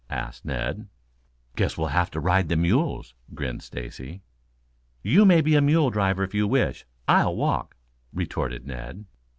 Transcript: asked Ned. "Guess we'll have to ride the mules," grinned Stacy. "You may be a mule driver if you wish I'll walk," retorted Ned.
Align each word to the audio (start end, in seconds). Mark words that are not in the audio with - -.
asked 0.09 0.43
Ned. 0.43 0.87
"Guess 1.55 1.77
we'll 1.77 1.89
have 1.89 2.09
to 2.09 2.19
ride 2.19 2.49
the 2.49 2.55
mules," 2.55 3.13
grinned 3.35 3.61
Stacy. 3.61 4.23
"You 5.03 5.25
may 5.25 5.41
be 5.41 5.53
a 5.53 5.61
mule 5.61 5.91
driver 5.91 6.23
if 6.23 6.33
you 6.33 6.47
wish 6.47 6.87
I'll 7.07 7.35
walk," 7.35 7.75
retorted 8.11 8.65
Ned. 8.65 9.05